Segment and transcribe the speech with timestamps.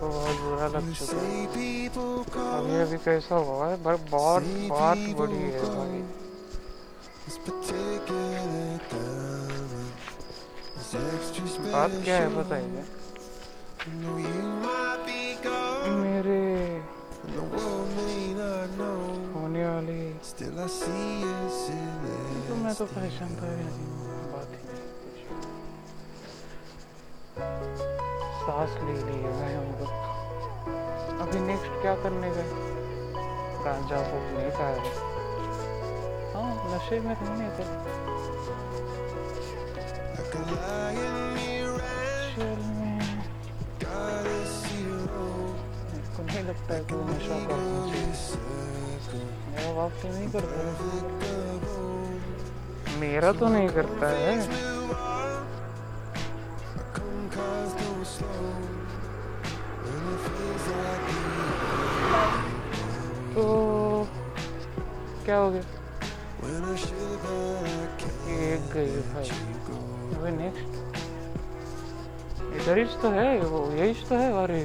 [0.00, 1.46] को बहुत बुरा लग चुका है।
[2.58, 3.76] अभी अभी कैसा हुआ है?
[3.84, 6.02] पर बहुत बात बड़ी है भाई।
[11.72, 12.84] बात क्या है बताइए।
[15.98, 16.42] मेरे
[19.34, 20.02] होने वाली
[22.48, 23.97] तो मैं तो परेशान था
[28.58, 29.66] सांस ले ली है भाई हम
[31.22, 32.46] अभी नेक्स्ट क्या करने गए?
[33.64, 34.80] गांजा फूकने का है
[36.32, 37.66] हाँ नशे में रहने का।
[46.16, 47.36] को नहीं लगता है कोई नशा
[50.08, 50.28] नहीं
[53.00, 54.77] मेरा तो नहीं करता है।
[65.38, 65.62] हो गया
[68.38, 70.76] एक गई भाई। नेक्स्ट
[72.56, 74.60] इधर ही तो है वो यही तो है अरे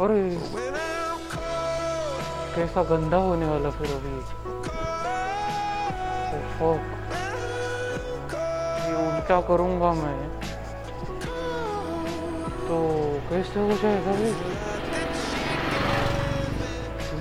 [0.00, 0.20] अरे।
[2.56, 4.14] कैसा गंदा होने वाला फिर अभी।
[6.36, 6.70] ओफो।
[8.86, 10.18] ये उल्टा करूँगा मैं।
[12.68, 12.78] तो
[13.30, 14.32] कैसे हो जाएगा भाई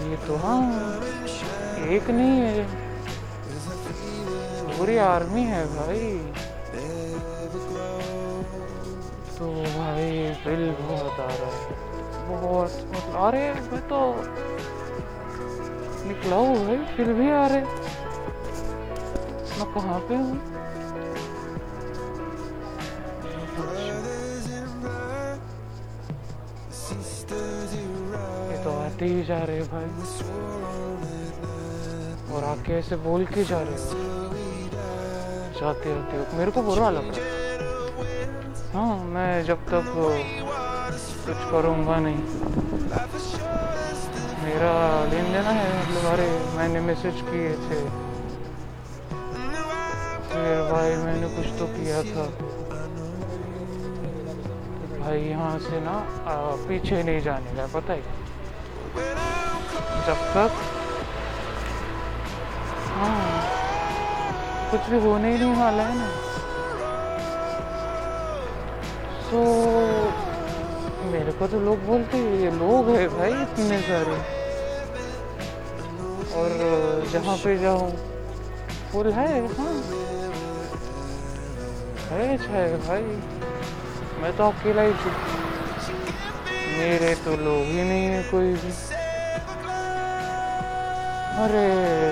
[0.09, 0.61] ये तो हाँ।
[1.86, 2.64] एक नहीं है।
[4.78, 6.08] पूरी आर्मी है भाई।
[9.38, 10.09] तो भाई
[10.45, 11.83] बिल बहुत आ रहा है।
[12.30, 14.00] बहुत मतलब अरे, मैं तो
[16.08, 17.61] निकला हूँ भाई, फिर भी आ रहे
[19.58, 20.35] मैं कहाँ पे हूँ?
[28.51, 30.65] ये तो आते ही जा रहे भाई।
[32.35, 33.78] और आके ऐसे बोल के जा रहे
[35.59, 37.34] जाते हो। मेरे को बुरा लग रहा
[38.73, 39.85] हाँ। मैं जब तक
[41.25, 42.22] कुछ करूँगा नहीं।
[44.44, 44.74] मेरा
[45.12, 47.79] लेन देना है मतलब अरे, मैंने मैसेज किए थे।
[50.29, 52.25] फिर भाई, मैंने कुछ तो किया था।
[55.00, 55.95] भाई, यहाँ से ना
[56.68, 58.01] पीछे नहीं जाने का, पता है?
[60.07, 60.51] जब तक
[62.95, 63.41] हाँ।
[64.72, 66.07] कुछ भी होने ही नहीं वाला है ना।
[69.31, 69.39] तो
[71.11, 74.17] मेरे को तो लोग बोलते हैं, ये लोग है भाई इतने सारे।
[76.35, 76.50] और
[77.11, 77.91] जहाँ पे जाऊँ,
[78.91, 79.73] फुल है हाँ।
[82.09, 83.01] है छाए भाई।
[84.22, 85.12] मैं तो अकेला ही हूँ।
[86.77, 88.94] मेरे तो लोग ही नहीं है कोई भी।
[91.35, 91.63] अरे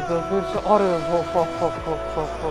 [0.07, 2.49] तो फिर से अरे, हो हो हो हो हो हो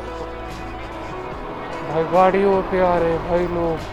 [1.89, 3.91] भाई, गाड़ियों पे आ रहे भाई लोग।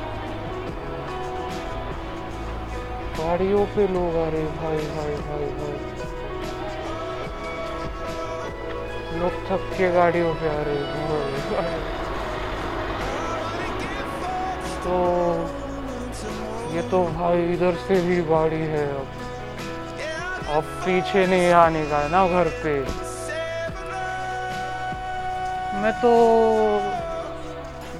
[3.17, 5.77] गाड़ियों पे लोग आ रहे भाई भाई भाई भाई।
[9.19, 10.81] लोग थक के गाड़ियों पे आ रहे
[11.51, 11.77] भाई
[14.83, 14.95] तो
[16.75, 19.18] ये तो भाई इधर से भी गाड़ी है अब।
[20.89, 22.71] पीछे नहीं आने का है ना घर पे।
[25.81, 26.11] मैं तो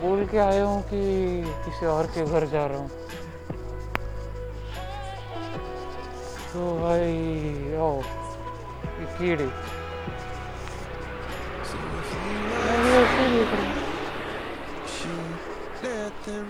[0.01, 1.01] बोल के आया हूँ कि
[1.65, 2.89] किसी और के घर जा रहा हूँ।
[6.53, 7.91] तो भाई ओ
[9.19, 9.47] कीड़े।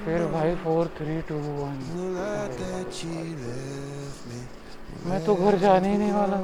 [0.06, 1.77] फिर भाई फोर थ्री टू वन
[5.06, 6.38] मैं तो घर जाने ही नहीं वाला।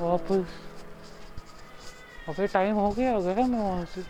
[0.00, 0.46] वापस।
[2.28, 4.00] अबे टाइम हो गया गया मैं वहाँ से।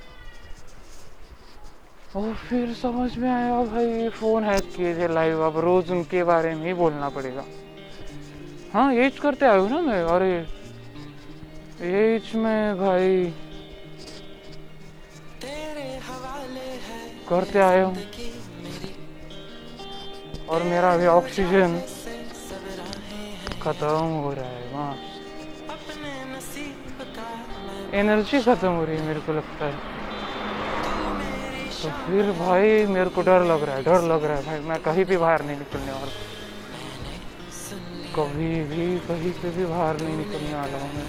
[2.16, 6.54] और फिर समझ में आया भाई फ़ोन हैक किए थे लाइव अब रोज़ उनके बारे
[6.54, 7.44] में ही बोलना पड़ेगा।
[8.74, 10.02] हाँ एज करते आयो ना मैं?
[10.04, 10.32] अरे
[11.80, 13.32] एज में भाई।
[17.28, 17.86] करते आया
[20.48, 21.80] और मेरा अभी ऑक्सीजन
[23.66, 24.94] खत्म हो रहा है वहाँ
[27.94, 29.72] एनर्जी खत्म हो रही है, मेरे को लगता है।
[31.82, 34.78] तो फिर भाई, मेरे को डर लग रहा है, डर लग रहा है भाई। मैं
[34.82, 36.12] कहीं भी बाहर नहीं निकलने वाला।
[38.16, 41.08] कभी भी, कहीं पे भी बाहर नहीं निकलने वाला हूँ मैं।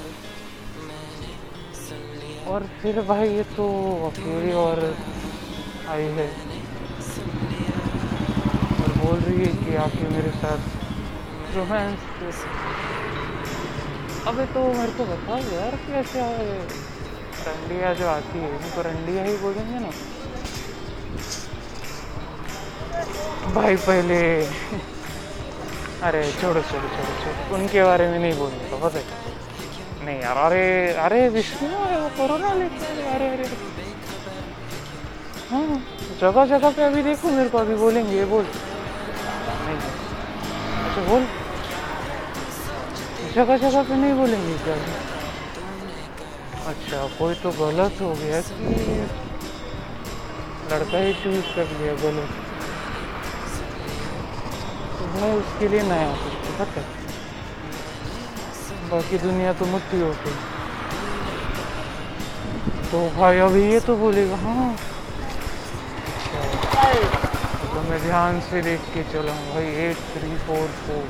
[2.48, 3.66] और फिर भाई, ये तो
[4.08, 4.84] अकेली और
[5.90, 6.30] आई है।
[8.78, 10.77] और बोल रही है कि आके मेरे साथ
[11.56, 12.44] रोमांस
[14.28, 16.58] अबे तो मेरे को बताओ यार कैसे है
[17.48, 19.92] रंडिया जो आती है इनको रंडिया ही बोलेंगे ना?
[23.56, 24.20] भाई पहले
[26.08, 30.38] अरे छोड़ो छोड़ो छोड़ो छोड़ो। उनके बारे में नहीं बोलने का पता है। नहीं यार
[30.38, 30.66] अरे
[31.06, 32.68] अरे विष्णु है वो कोरोना आए,
[33.14, 33.46] अरे अरे
[35.50, 35.82] हाँ
[36.22, 39.78] जगह जगह पे अभी देखो मेरे को अभी बोलेंगे ये बोल। नहीं।
[40.86, 41.24] अच्छा बोल।
[43.38, 44.76] जगह जगह पे नहीं बोलेंगे क्या?
[46.72, 48.76] अच्छा कोई तो गलत हो गया कि
[50.72, 52.32] लड़का ही चूज़ कर लिया गलत
[54.98, 56.82] तो भाई उसके लिए नया कुछ पता
[58.92, 60.36] बाकी दुनिया तो मुट्ठी हो गई।
[62.92, 64.70] तो भाई अभी ये तो बोलेगा हाँ।
[67.74, 71.04] तो मैं ध्यान से देख के चला हूँ भाई एट थ्री फोर फोर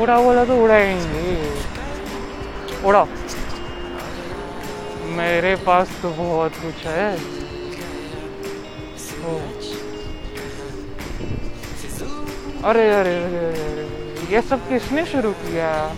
[0.00, 1.62] उड़ा बोला तो उड़ाएँगे
[2.84, 3.04] उड़ा
[5.04, 7.16] मेरे पास तो बहुत कुछ है।
[12.64, 15.94] अरे अरे अरे अरे अरे। ये सब किसने शुरू किया?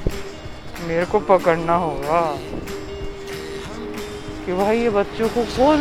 [0.80, 2.36] मेरे को पकड़ना होगा।
[4.46, 5.78] कि भाई ये बच्चों को कौन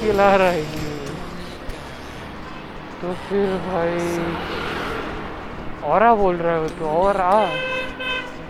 [0.00, 0.62] खिला रहा है?
[3.02, 4.18] तो फिर भाई
[5.84, 7.44] और बोल रहा है तो और आ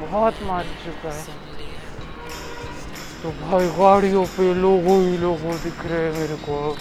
[0.01, 1.25] बहुत मार चुका है।
[3.23, 6.77] तो भाई गाड़ियों पे लोगों ही लोगों दिख रहे हैं मेरे को।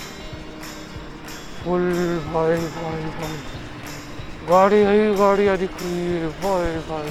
[1.64, 1.92] फुल
[2.26, 3.38] भाई भाई भाई।
[4.50, 7.10] गाड़ी ही, गाड़ियाँ दिख रही है। भाई भाई।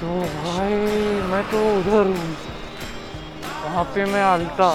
[0.00, 0.74] तो भाई,
[1.22, 2.37] मैं तो उधर हूँ।
[3.68, 4.66] वहाँ पे मैं अलता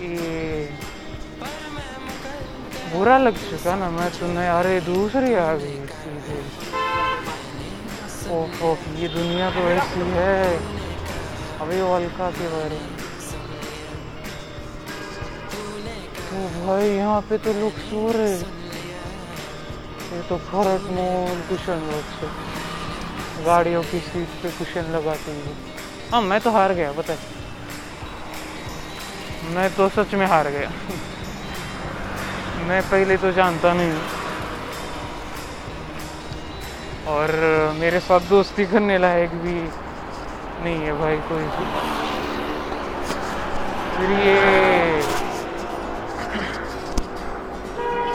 [0.00, 0.68] ये
[2.92, 5.78] बुरा लग चुका ना मैं तो नहीं अरे दूसरी आ गई
[8.30, 10.38] ओह ओह, ये दुनिया तो ऐसी है।
[11.60, 12.94] अभी अलका के बारे में
[16.28, 16.36] तो
[16.66, 18.36] भाई, यहाँ पे तो लोग सो रहे
[20.14, 22.26] ये तो भरत मोहन कुशन लोग से।
[23.44, 25.71] गाड़ियों की सीट पे कुशन लगाते हुए
[26.12, 27.18] हाँ मैं तो हार गया, पता है।
[29.54, 30.70] मैं तो सच में हार गया।
[32.68, 33.92] मैं पहले तो जानता नहीं
[37.12, 37.32] और
[37.78, 41.64] मेरे साथ दोस्ती करने लायक भी नहीं है भाई कोई भी।
[43.96, 44.36] फिर ये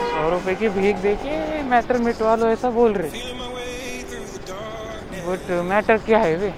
[0.06, 3.10] सौ रुपए की भीख देके मैटर मिटवा लो, ऐसा बोल रहे।
[5.26, 6.52] बट मैटर क्या है वे?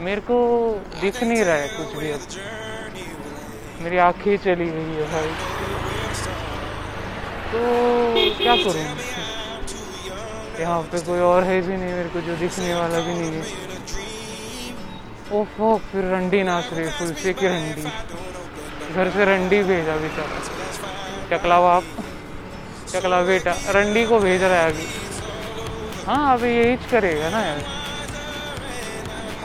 [0.00, 0.36] मेरे को
[1.00, 2.20] दिख नहीं रहा है कुछ भी अब।
[3.80, 5.28] मेरी आँखें चली गई है भाई।
[7.52, 7.58] तो
[8.38, 8.84] क्या करूँ?
[10.60, 13.42] यहाँ पे कोई और है भी नहीं, मेरे को जो दिखने वाला भी नहीं है।
[15.32, 17.82] ओफो फिर रंडी नाच रही फुल से की रंडी?
[18.94, 20.38] घर से रंडी भेजा बेचारा।
[21.30, 21.82] चकला बाप
[22.88, 24.86] चकला बेटा, रंडी को भेज रहा है अभी।
[26.06, 27.77] हाँ अभी यही करेगा ना यार।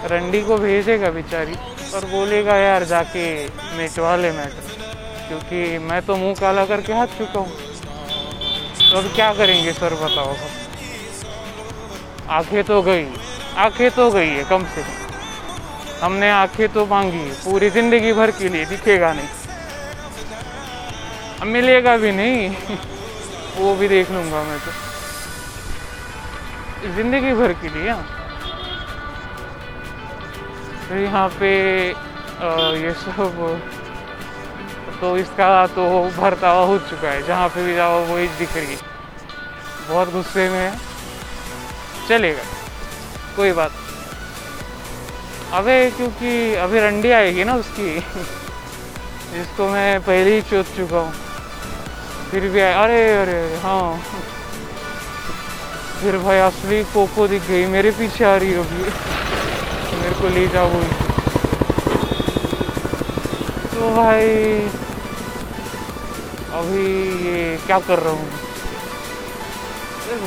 [0.04, 1.54] रंडी को भेजेगा बेचारी
[1.96, 3.24] और बोलेगा, यार, जाके
[3.78, 4.64] मिटवा ले मैटर
[5.28, 7.50] क्योंकि मैं तो मुँह काला करके हाथ चुका हूँ।
[8.92, 10.36] तो अब क्या करेंगे, सर, बताओ।
[12.30, 13.06] आँखें तो गई,
[13.58, 18.50] आँखें तो गई है कम से कम। हमने आँखें तो मांगी, पूरी ज़िंदगी भर के
[18.50, 19.28] लिए दिखेगा नहीं।
[21.42, 22.50] अब मिलेगा भी नहीं,
[23.58, 24.72] वो भी देख लूँगा मैं तो।
[26.96, 28.23] ज़िंदगी भर के लिए हाँ।
[30.90, 31.52] तो यहाँ पे
[31.92, 33.38] अ, ये सब
[35.02, 35.84] तो इसका तो
[36.18, 38.78] भरतावा हो चुका है जहाँ पे भी जाओ वही दिख रही है।
[39.90, 40.72] बहुत गुस्से में है।
[42.10, 42.44] चलेगा
[43.36, 43.72] कोई बात
[45.60, 46.32] अबे क्योंकि
[46.64, 47.90] अभी रंडी आएगी ना उसकी
[49.34, 51.12] जिसको मैं पहले ही चोत चुका हूँ।
[52.32, 53.98] फिर भी आए अरे अरे हाँ।
[56.02, 58.92] फिर भाई असली कोको दिख गई मेरे पीछे आ रही है मेरे
[60.24, 60.82] को ले जाओ
[63.74, 64.28] तो भाई
[66.60, 66.86] अभी
[67.28, 68.30] ये क्या कर रहा हूँ?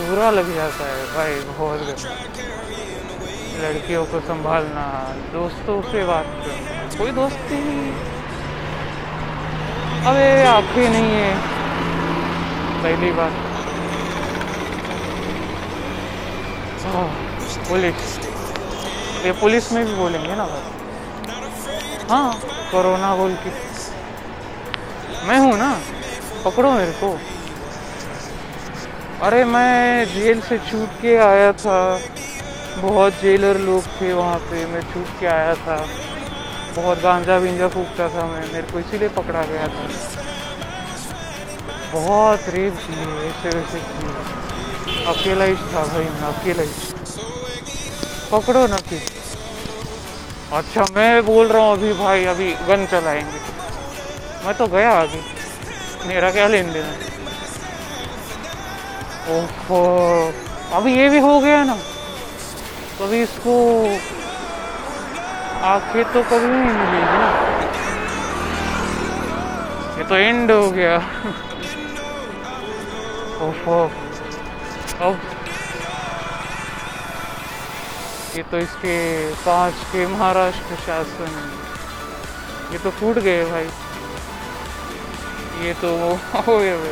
[0.09, 1.81] बुरा लग जाता है भाई बहुत
[3.62, 4.87] लड़कियों को संभालना
[5.33, 7.61] दोस्तों से बात करना कोई दोस्ती
[10.11, 11.31] अबे आँखें नहीं है।
[12.83, 13.45] पहली बात।
[16.87, 17.09] हाँ,
[19.26, 20.75] ये पुलिस में भी बोलेंगे ना भाई
[22.11, 22.33] हाँ
[22.71, 23.50] कोरोना बोल के।
[25.26, 25.71] मैं हूँ ना,
[26.45, 27.09] पकड़ो मेरे को।
[29.23, 31.78] अरे मैं जेल से छूट के आया था।
[32.76, 35.76] बहुत जेलर लोग थे वहाँ पे, मैं छूट के आया था।
[36.76, 39.88] बहुत गांजा विंजा फूकता था मैं, मेरे को इसीलिए पकड़ा गया था।
[41.92, 46.95] बहुत रेप किए, ऐसे वैसे किए। अकेला ही था भाई मैं, अकेला ही।
[48.33, 49.15] पकड़ो ना फिर।
[50.53, 53.38] अच्छा मैं बोल रहा हूँ अभी भाई, अभी गन चलाएँगे।
[54.47, 55.21] मैं तो गया आगे
[56.09, 56.93] मेरा क्या लेन देना
[59.37, 59.81] ओहो,
[60.73, 61.75] अभी ये भी हो गया ना?
[63.00, 63.55] कभी इसको
[65.67, 67.31] आँखें तो कभी नहीं मिलेगी ना?
[69.99, 70.97] ये तो एंड हो गया।
[73.47, 73.81] ओहो,
[75.00, 75.19] अब
[78.37, 78.95] ये तो इसके
[79.45, 81.37] कांच के महाराष्ट्र शासन
[82.73, 83.69] ये तो फूट गए भाई।
[85.66, 85.93] ये तो
[86.40, 86.90] अबे अबे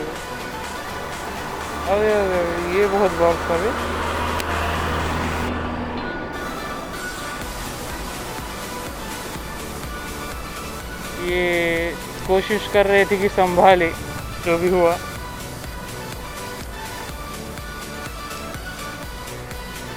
[1.95, 3.73] अबे अबे ये बहुत बॉक्स है
[11.29, 11.95] ये
[12.27, 13.89] कोशिश कर रहे थे कि संभाले,
[14.45, 14.97] जो भी हुआ।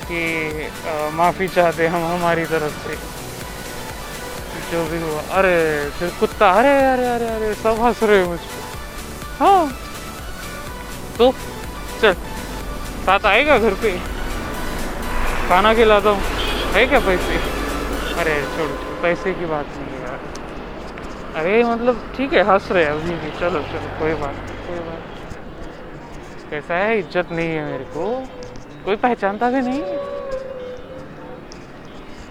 [0.09, 0.69] कि
[1.13, 2.95] माफ़ी चाहते हम हमारी तरफ़ से।
[4.71, 9.45] जो भी हुआ। अरे, फिर कुत्ता, अरे अरे अरे अरे, सब हंस रहे मुझ पर
[9.45, 9.67] हाँ।
[11.17, 11.31] तो
[12.01, 12.13] चल,
[13.05, 13.91] साथ आएगा घर पे?
[15.49, 16.21] खाना खिलाता हूँ।
[16.73, 17.37] है क्या पैसे?
[18.19, 18.69] अरे, छोड़,
[19.01, 20.19] पैसे की बात नहीं है यार।
[21.35, 24.35] अरे मतलब ठीक है, हंस रहे अभी भी। चलो चलो, कोई बात
[24.67, 26.97] कोई बात कैसा है?
[26.99, 28.05] इज़्ज़त नहीं है मेरे को।
[28.87, 29.83] कोई पहचानता भी नहीं।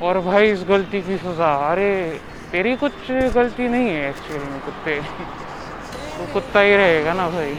[0.00, 2.20] और भाई इस गलती की सजा, अरे,
[2.52, 4.98] तेरी कुछ गलती नहीं है एक्चुअली में कुत्ते।
[6.18, 7.54] वो कुत्ता ही रहेगा ना भाई।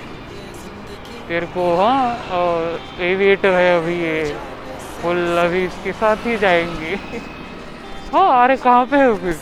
[1.30, 4.36] तेरे को हाँ और एविएटर है अभी ये।
[5.02, 6.96] फुल अभी इसके साथ ही जाएँगे।
[8.14, 9.34] हाँ अरे कहाँ पे हो फिर?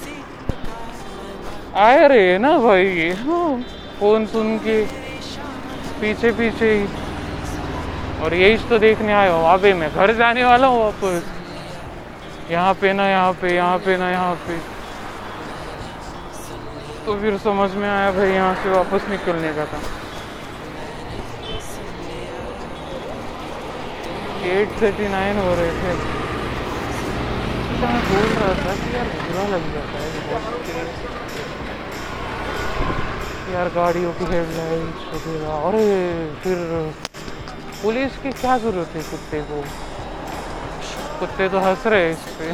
[1.75, 3.61] आए रहे ना भाई ये। हाँ
[3.99, 4.85] फ़ोन सुन के
[6.01, 7.04] पीछे पीछे ही।
[8.23, 11.23] और यही तो देखने आया हूँ अबे मैं। घर जाने वाला हूँ वापस
[12.51, 14.57] यहाँ पे ना, यहाँ पे यहाँ पे ना, यहाँ पे।
[17.05, 19.79] तो फिर समझ में आया भाई, यहाँ से वापस निकलने का था।
[24.49, 25.93] एट थर्टी नाइन हो रहे थे।
[27.75, 30.07] तो मैं बोल रहा था कि यार बुरा लग जाता है।
[33.53, 35.85] यार गाड़ियों की हेडलाइट्स वगैरह अरे,
[36.43, 36.57] फिर
[37.85, 39.61] पुलिस की क्या ज़रूरत है कुत्ते को?
[41.19, 42.47] कुत्ते तो हंस रहे इस पे।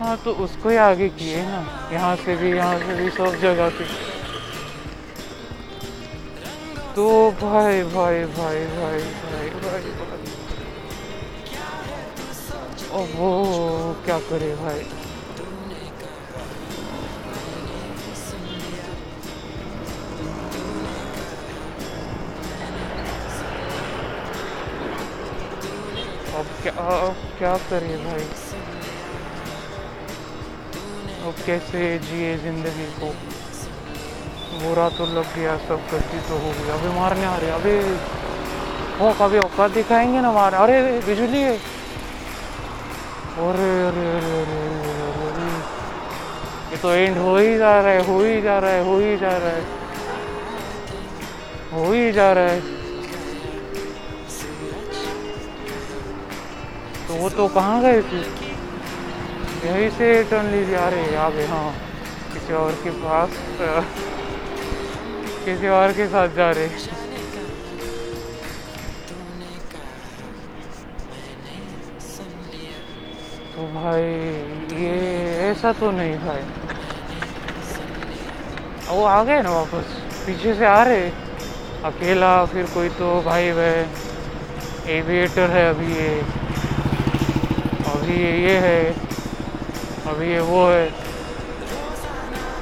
[0.00, 1.60] हाँ तो उसको ही आगे किए ना।
[1.92, 3.84] यहाँ से भी, यहाँ से भी सब जगह से
[6.96, 7.08] तो
[7.40, 10.22] भाई भाई भाई भाई भाई भाई भाई।
[12.92, 13.30] ओ वो
[14.04, 14.84] क्या करे भाई?
[26.88, 28.22] क्या अब क्या करे भाई?
[31.28, 33.08] अब कैसे जिए ज़िंदगी को?
[34.62, 37.74] बुरा तो लग गया, सब गलती तो हो गई। अभी मारने आ रहे अभी
[39.00, 41.52] वो कभी औकात दिखाएँगे ना मार अरे बिजली है।
[43.44, 45.50] अरे अरे अरे अरे
[46.70, 49.16] ये तो एंड हो ही जा रहा है, हो ही जा रहा है, हो ही
[49.18, 49.64] जा रहा है।
[51.74, 52.77] हो ही जा रहा है।
[57.18, 58.22] वो तो कहाँ गए थे
[59.66, 61.74] यहीं से टर्न लीजिए अरे आ गए हाँ
[62.32, 63.30] किसी और के पास,
[65.44, 66.68] किसी और के साथ जा रहे
[73.54, 74.02] तो भाई,
[74.80, 76.42] ये ऐसा तो नहीं भाई।
[78.88, 79.84] वो आ गए ना वापस?
[80.26, 81.10] पीछे से आ रहे?
[81.84, 83.86] अकेला फिर कोई तो भाई वह
[84.90, 86.37] एविएटर है अभी ये।
[88.08, 88.92] अभी ये ये है।
[90.08, 90.84] अभी ये वो है।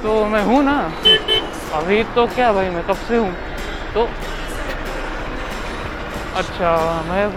[0.03, 0.73] तो मैं हूँ ना।
[1.73, 3.31] अभी तो क्या भाई, मैं कब से हूँ?
[3.93, 4.03] तो
[6.35, 6.71] अच्छा
[7.07, 7.27] मैं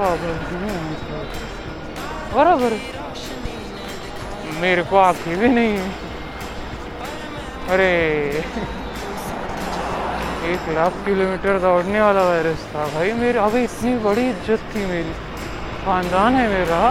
[2.35, 2.73] बराबर।
[4.61, 5.87] मेरे को आँखें भी नहीं है।
[7.69, 7.93] अरे।
[10.51, 15.13] एक लाख किलोमीटर दौड़ने वाला वायरस था भाई मेरे। अभी इतनी बड़ी इज़्ज़त थी मेरी।
[15.85, 16.83] खानदान है मेरा।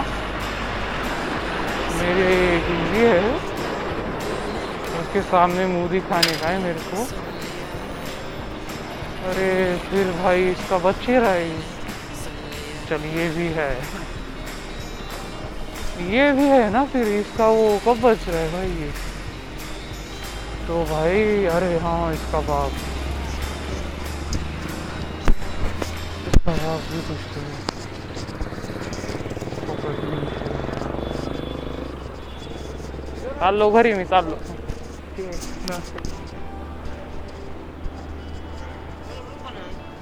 [2.00, 3.34] मेरे बीवी है।
[5.00, 7.02] उसके सामने मुँह खाने का है मेरे को।
[9.28, 11.34] अरे, फिर भाई इसका बच्चे रहा
[12.88, 13.72] चल, ये भी है।
[16.12, 18.70] ये भी है ना फिर, इसका वो कब बच रहा है भाई?
[18.70, 18.90] ये
[20.68, 22.70] तो भाई, अरे हाँ इसका बाप।
[26.28, 27.80] इसका बाप भी कुछ तो है
[33.40, 34.36] चाललो घरी मी चाललो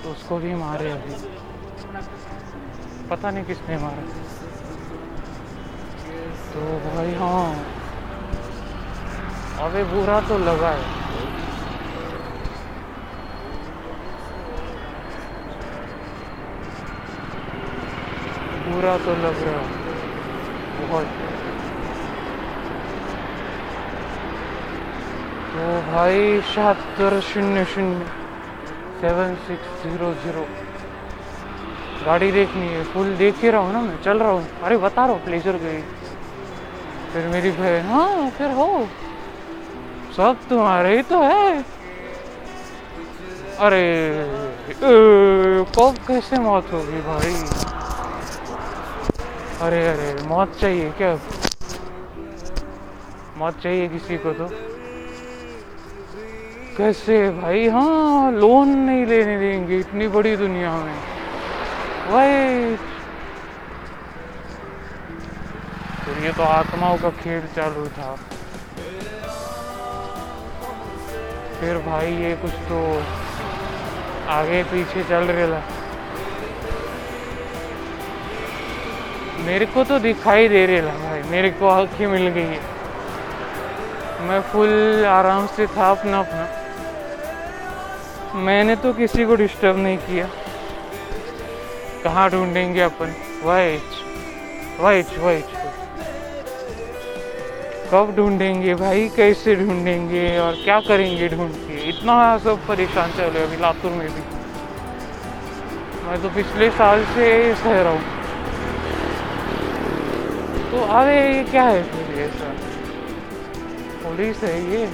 [0.02, 1.14] तो उसको भी मारे अभी.
[3.10, 4.02] पता नहीं किसने मारा.
[6.52, 7.50] तो भाई हाँ.
[9.66, 10.84] अबे, बुरा तो लगा है.
[18.68, 19.62] बुरा तो लग रहा
[20.80, 21.47] बहुत.
[25.58, 28.04] तो भाई शहत्तर शून्य शून्य।
[29.00, 30.44] Seven six zero zero.
[32.04, 35.04] गाड़ी देखनी है, फुल देख ही रहा हूँ ना मैं, चल रहा हूँ। अरे बता
[35.04, 35.80] रहा हूँ प्लेजर गई
[37.12, 38.68] फिर मेरी बहन हाँ फिर हो।
[40.16, 41.62] सब तुम्हारे ही तो है।
[43.66, 43.82] अरे
[45.76, 47.34] कब कैसे मौत होगी भाई?
[49.62, 51.14] अरे अरे, मौत चाहिए क्या?
[53.38, 54.50] मौत चाहिए किसी को तो?
[56.78, 57.66] कैसे भाई?
[57.68, 60.98] हाँ लोन नहीं लेने देंगे, इतनी बड़ी दुनिया में।
[62.10, 62.76] भाई
[66.04, 68.14] फिर ये तो आत्माओं का खेल चालू था।
[71.60, 72.78] फिर भाई ये कुछ तो
[74.28, 75.60] आगे पीछे चल रहा
[79.46, 82.60] मेरे को तो दिखाई दे रहा भाई, मेरे को आँखें मिल गई। है
[84.28, 86.46] मैं फुल आराम से था अपना अपना
[88.38, 90.26] मैंने तो किसी को डिस्टर्ब नहीं किया।
[92.04, 93.14] कहाँ ढूंढेंगे अपन?
[93.42, 95.56] वाइट वाइट वाइट
[97.92, 99.08] कब ढूंढेंगे भाई?
[99.16, 100.26] कैसे ढूंढेंगे?
[100.38, 101.88] और क्या करेंगे ढूंढ के?
[101.88, 104.22] इतना सब परेशान चल रहे अभी लातूर में भी।
[106.06, 108.16] मैं तो पिछले साल से सह रहा हूँ
[110.70, 111.82] तो अरे, ये क्या है?
[111.84, 112.52] फिर सर
[114.02, 114.86] पुलिस है ये।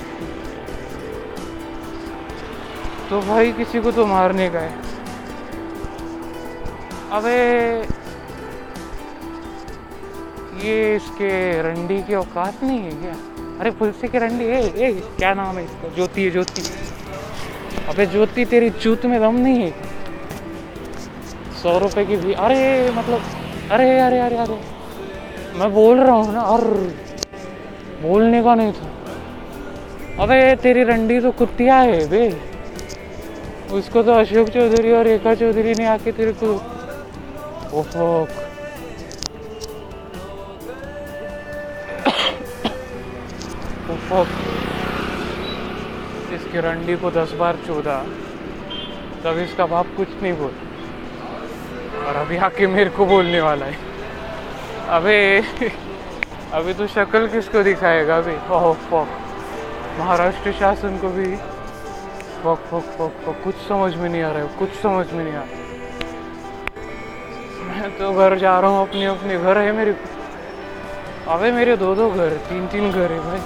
[3.15, 4.71] तो भाई किसी को तो मारने का है।
[7.13, 7.35] अबे
[10.61, 11.29] ये इसके
[11.63, 13.13] रंडी की औकात नहीं है क्या?
[13.61, 15.89] अरे पुलसे के रंडी है। ए, क्या नाम है इसका?
[15.95, 16.63] ज्योति है ज्योति।
[17.89, 19.71] अबे ज्योति तेरी जूत में दम नहीं है।
[21.63, 22.63] सौ रुपए की भी अरे
[22.97, 24.57] मतलब अरे अरे अरे अरे।
[25.59, 26.67] मैं बोल रहा हूँ ना और
[28.03, 32.25] बोलने का नहीं था। अबे तेरी रंडी तो कुत्तिया है बे।
[33.73, 36.53] उसको तो अशोक चौधरी और रेखा चौधरी ने आके तेरे को
[37.73, 38.27] ओहो
[46.55, 48.03] रंडी को दस बार चौदह
[49.25, 50.53] तब इसका बाप कुछ नहीं बोल।
[52.07, 53.77] और अभी आके मेरे को बोलने वाला है।
[54.89, 55.43] अबे,
[56.53, 58.35] अभी तो शक्ल किसको दिखाएगा अभी?
[58.51, 59.05] ओह
[59.99, 61.35] महाराष्ट्र शासन को भी
[62.45, 65.35] फक फक फक फक कुछ समझ में नहीं आ रहा है कुछ समझ में नहीं
[65.35, 65.63] आ रहा
[67.67, 69.95] मैं तो घर जा रहा हूँ, अपने अपने घर है मेरे
[71.29, 73.41] अबे मेरे दो दो घर तीन तीन घर है भाई।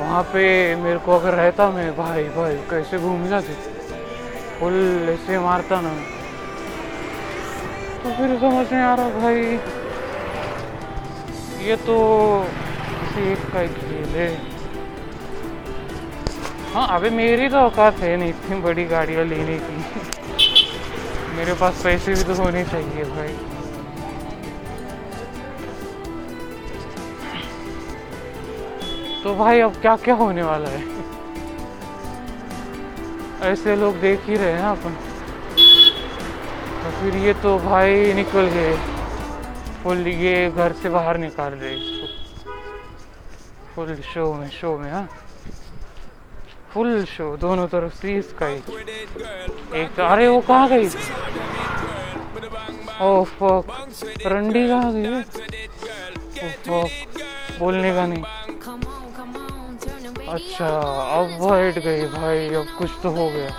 [0.00, 3.52] वहाँ पे मेरे को अगर रहता मैं, भाई भाई, कैसे घूम जाते?
[4.60, 5.94] फुल ऐसे मारता ना
[8.02, 9.42] तो फिर समझ में आ रहा भाई।
[11.66, 11.96] ये तो
[12.90, 14.49] किसी एक का खेल है।
[16.72, 19.76] हाँ अभी मेरी तो औकात है नहीं इतनी बड़ी गाड़ियाँ लेने की।
[21.36, 23.32] मेरे पास पैसे भी तो होने चाहिए भाई।
[29.24, 30.82] तो भाई अब क्या क्या होने वाला है?
[33.50, 34.94] ऐसे लोग देख ही रहे हैं अपन।
[36.82, 38.76] तो फिर ये तो भाई निकल गए।
[39.82, 42.06] फुल ये घर से बाहर निकाल रहे इसको।
[43.74, 45.08] फुल शो में शो में हाँ।
[46.74, 48.58] फुल शो, दोनों तरफ़ से इसका ही
[49.74, 50.86] एक तो अरे, वो कहाँ गई?
[53.00, 53.26] ओह
[54.26, 55.22] रंडी कहाँ गई?
[57.58, 58.22] बोलने का नहीं।
[60.28, 60.68] अच्छा
[61.18, 63.50] अब वाइट गई भाई, अब कुछ तो हो गया।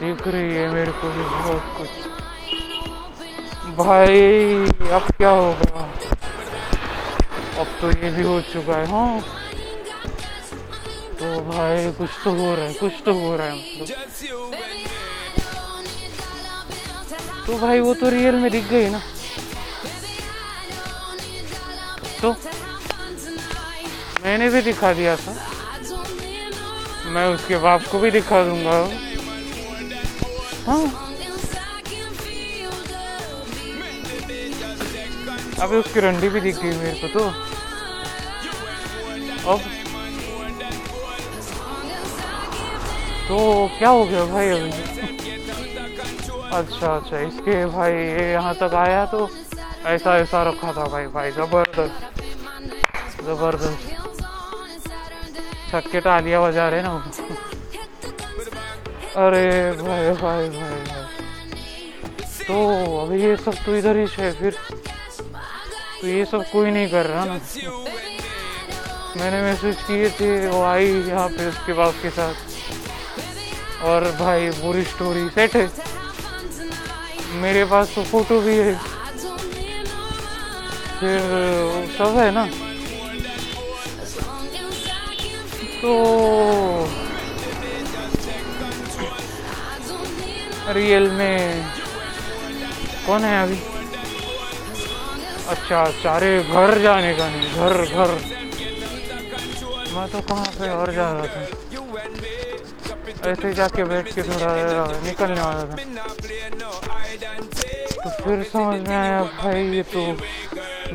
[0.00, 1.88] दिख रही है मेरे को भी बहुत कुछ।
[3.76, 4.54] भाई,
[4.90, 5.82] अब क्या होगा?
[7.60, 9.39] अब तो ये भी हो चुका है हाँ।
[11.20, 13.84] तो भाई, कुछ तो हो रहा है, कुछ तो हो रहा है।
[17.46, 18.98] तो भाई, वो तो रियल में दिख गई ना।
[22.22, 22.32] तो
[24.24, 25.32] मैंने भी दिखा दिया था।
[27.06, 28.78] मैं उसके बाप को भी दिखा दूँगा।
[30.66, 30.84] हाँ।
[35.60, 37.49] अभी उसकी रंडी भी दिख गई मेरे को तो।
[43.30, 43.38] तो
[43.78, 44.70] क्या हो गया भाई अभी?
[46.52, 49.28] अच्छा अच्छा इसके भाई ये यहाँ तक आया तो
[49.86, 53.78] ऐसा ऐसा रखा था भाई भाई, ज़बरदस्त ज़बरदस्त।
[55.70, 56.94] छक्के के तालियाँ बजा रहे ना।
[59.16, 59.46] अरे
[59.78, 61.04] भाई भाई भाई भाई।
[62.48, 62.56] तो
[63.00, 64.52] अभी ये सब तो इधर ही है, फिर
[66.00, 67.38] तो ये सब कोई नहीं कर रहा ना।
[69.16, 72.49] मैंने मैसेज किए थे, वो आई यहाँ पे उसके बाप के साथ।
[73.82, 75.66] और भाई पूरी स्टोरी सेट है।
[77.42, 78.74] मेरे पास तो फ़ोटो भी है।
[81.00, 81.20] फिर,
[81.98, 82.44] सब है ना?
[85.82, 85.92] तो
[90.72, 91.62] रियल में
[93.06, 93.56] कौन है अभी?
[95.48, 98.10] अच्छा सारे घर जाने का नहीं, घर घर।
[99.94, 101.59] मैं तो कहाँ पे और जा रहा था?
[103.26, 104.50] ऐसे जाके बैठ के थोड़ा
[105.04, 105.76] निकलने वाला था।
[108.02, 110.02] तो फिर समझ में आया, भाई, ये तो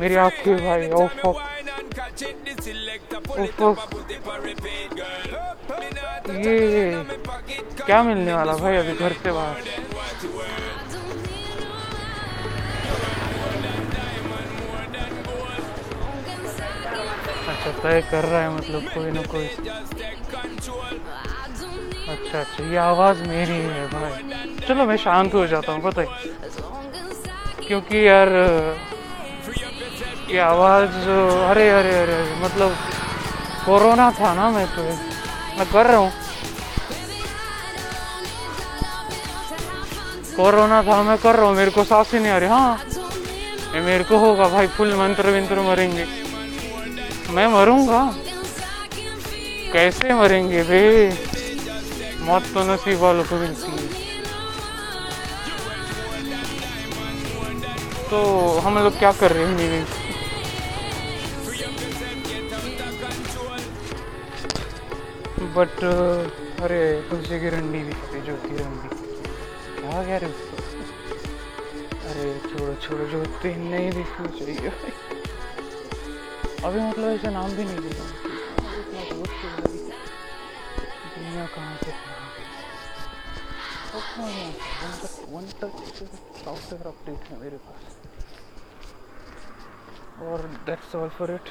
[0.00, 1.36] मेरी आँखें भाई ओ फक
[6.28, 7.04] ये
[7.86, 9.56] क्या मिलने वाला भाई अभी घर से बाहर?
[17.48, 19.48] अच्छा तय कर रहा है मतलब कोई ना कोई।
[22.08, 24.12] अच्छा अच्छा ये आवाज़ मेरी है भाई।
[24.68, 26.06] चलो, मैं शांत हो जाता हूँ, पता है।
[27.66, 28.28] क्योंकि यार,
[30.30, 30.94] ये आवाज़,
[31.50, 32.70] अरे अरे अरे मतलब
[33.66, 34.82] कोरोना था ना मैं तो।
[35.58, 36.10] मैं कर रहा हूँ।
[40.36, 42.76] कोरोना था, मैं कर रहा हूँ, मेरे को सांस ही नहीं आ रही। हाँ
[43.74, 46.04] ये मेरे को होगा भाई, फुल मंत्र विंत्र मरेंगे।
[47.30, 48.10] मैं मरूँगा?
[49.72, 50.82] कैसे मरेंगे बे
[52.26, 53.86] मौत तो नसीब वालों को मिलती है।
[58.10, 58.18] तो
[58.64, 59.84] हम लोग क्या कर रहे हैं
[65.56, 65.84] बट
[66.64, 68.88] अरे, तुलसी की रंडी भी जो की रंडी।
[69.86, 70.30] आ गया रे
[72.10, 74.70] अरे, छोड़ो छोड़ो जो तीन नहीं दिखनी चाहिए
[76.64, 78.25] अभी मतलब ऐसे नाम भी नहीं दिया
[84.18, 85.80] वन टच
[86.44, 87.96] सॉफ्टवेयर अपडेट है मेरे पास
[90.22, 91.50] और that's all for it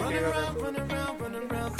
[0.00, 1.76] Running around, running around, running around.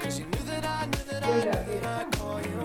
[0.00, 2.57] Cause you knew that I knew that I knew that I'd call you.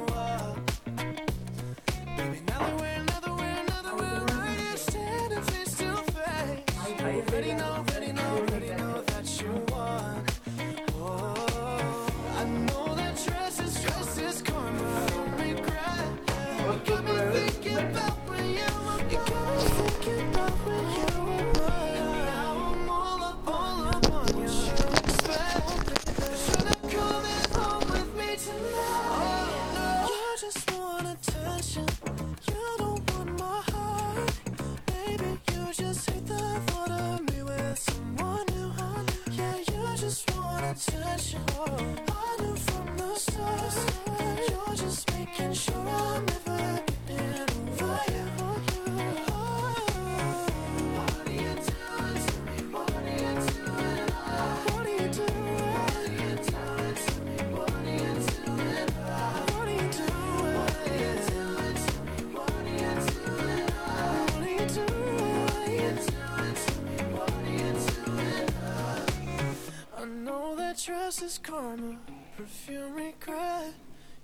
[72.44, 73.74] perfume regret.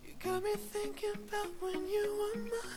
[0.03, 2.68] You got me thinking about when you were mine.